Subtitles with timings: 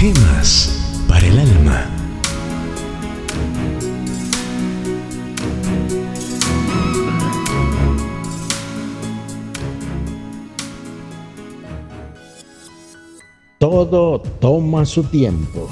[0.00, 1.90] Paz para el alma.
[13.58, 15.68] Todo toma su tiempo.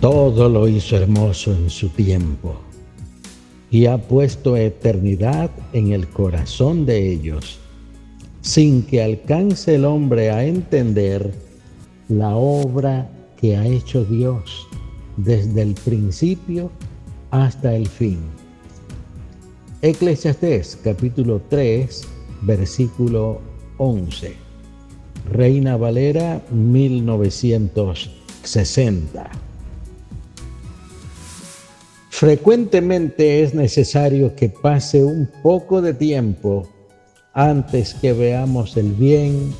[0.00, 2.54] Todo lo hizo hermoso en su tiempo
[3.68, 7.58] y ha puesto eternidad en el corazón de ellos,
[8.42, 11.51] sin que alcance el hombre a entender
[12.08, 14.68] la obra que ha hecho Dios
[15.16, 16.70] desde el principio
[17.30, 18.20] hasta el fin.
[19.82, 22.06] Eclesiastés capítulo 3,
[22.42, 23.40] versículo
[23.78, 24.36] 11.
[25.30, 29.30] Reina Valera 1960.
[32.10, 36.68] Frecuentemente es necesario que pase un poco de tiempo
[37.32, 39.52] antes que veamos el bien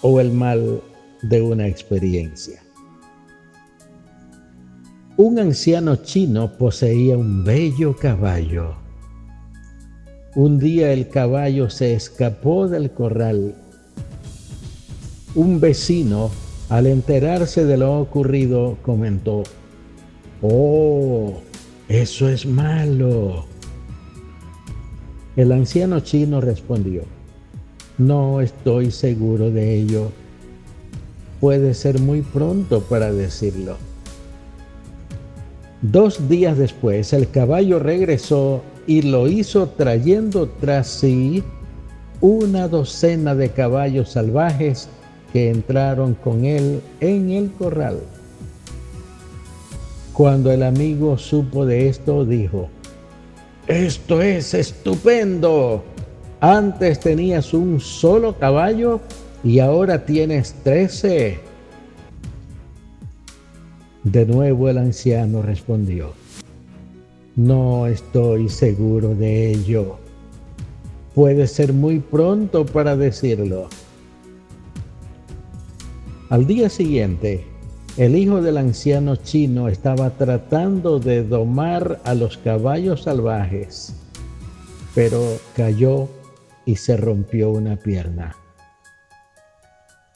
[0.00, 0.80] o el mal
[1.22, 2.62] de una experiencia.
[5.16, 8.76] Un anciano chino poseía un bello caballo.
[10.36, 13.54] Un día el caballo se escapó del corral.
[15.34, 16.30] Un vecino,
[16.68, 19.42] al enterarse de lo ocurrido, comentó,
[20.40, 21.40] Oh,
[21.88, 23.46] eso es malo.
[25.34, 27.02] El anciano chino respondió,
[27.96, 30.12] no estoy seguro de ello.
[31.40, 33.76] Puede ser muy pronto para decirlo.
[35.82, 41.44] Dos días después el caballo regresó y lo hizo trayendo tras sí
[42.20, 44.88] una docena de caballos salvajes
[45.32, 48.00] que entraron con él en el corral.
[50.12, 52.68] Cuando el amigo supo de esto, dijo,
[53.68, 55.84] esto es estupendo.
[56.40, 59.00] Antes tenías un solo caballo
[59.44, 61.38] y ahora tienes trece.
[64.04, 66.12] De nuevo el anciano respondió,
[67.36, 69.98] no estoy seguro de ello.
[71.14, 73.68] Puede ser muy pronto para decirlo.
[76.30, 77.44] Al día siguiente,
[77.96, 83.94] el hijo del anciano chino estaba tratando de domar a los caballos salvajes,
[84.94, 85.20] pero
[85.56, 86.08] cayó
[86.64, 88.36] y se rompió una pierna.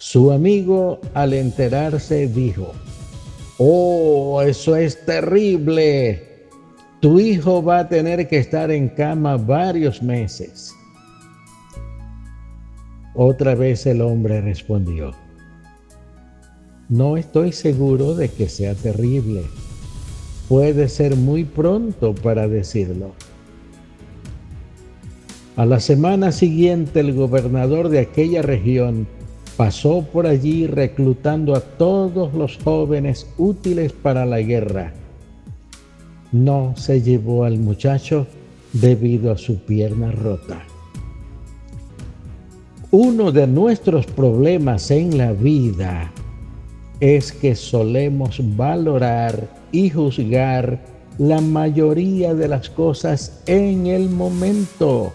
[0.05, 2.73] Su amigo al enterarse dijo,
[3.57, 6.49] Oh, eso es terrible.
[7.01, 10.75] Tu hijo va a tener que estar en cama varios meses.
[13.15, 15.13] Otra vez el hombre respondió,
[16.89, 19.45] no estoy seguro de que sea terrible.
[20.49, 23.13] Puede ser muy pronto para decirlo.
[25.55, 29.07] A la semana siguiente el gobernador de aquella región
[29.63, 34.93] pasó por allí reclutando a todos los jóvenes útiles para la guerra.
[36.33, 38.27] No se llevó al muchacho
[38.73, 40.63] debido a su pierna rota.
[42.91, 46.11] Uno de nuestros problemas en la vida
[46.99, 50.81] es que solemos valorar y juzgar
[51.19, 55.13] la mayoría de las cosas en el momento.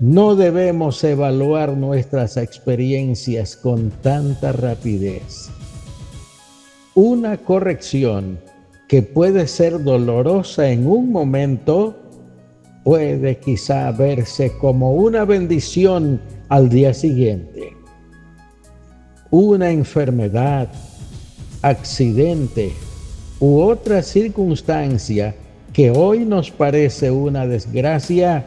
[0.00, 5.50] No debemos evaluar nuestras experiencias con tanta rapidez.
[6.94, 8.38] Una corrección
[8.88, 11.96] que puede ser dolorosa en un momento
[12.84, 17.78] puede quizá verse como una bendición al día siguiente
[19.30, 20.68] una enfermedad,
[21.60, 22.72] accidente
[23.40, 25.34] u otra circunstancia
[25.72, 28.46] que hoy nos parece una desgracia,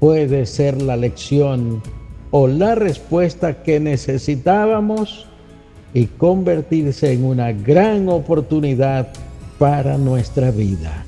[0.00, 1.82] puede ser la lección
[2.30, 5.26] o la respuesta que necesitábamos
[5.94, 9.08] y convertirse en una gran oportunidad
[9.58, 11.04] para nuestra vida.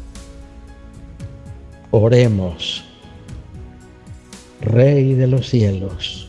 [1.90, 2.84] Oremos,
[4.60, 6.28] Rey de los cielos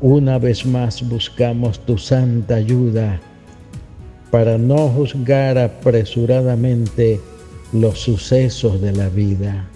[0.00, 3.20] una vez más buscamos tu santa ayuda
[4.30, 7.20] para no juzgar apresuradamente
[7.72, 9.66] los sucesos de la vida.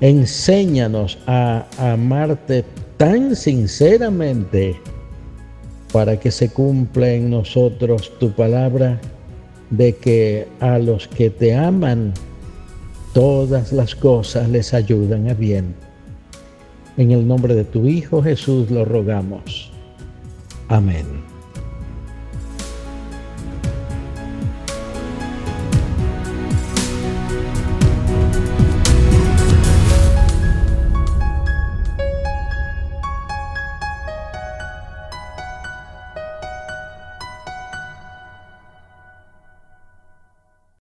[0.00, 2.64] Enséñanos a amarte
[2.96, 4.80] tan sinceramente
[5.92, 9.00] para que se cumpla en nosotros tu palabra
[9.70, 12.14] de que a los que te aman,
[13.12, 15.74] todas las cosas les ayudan a bien
[16.98, 19.70] en el nombre de tu Hijo Jesús lo rogamos.
[20.68, 21.27] Amén.